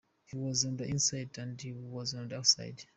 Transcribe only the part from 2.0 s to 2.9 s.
on the outside.